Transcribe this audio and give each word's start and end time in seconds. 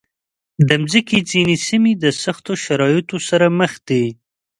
د 0.67 0.69
مځکې 0.83 1.17
ځینې 1.31 1.55
سیمې 1.67 1.93
د 2.03 2.05
سختو 2.23 2.53
شرایطو 2.63 3.17
سره 3.29 3.47
مخ 3.59 3.71
دي. 3.87 4.05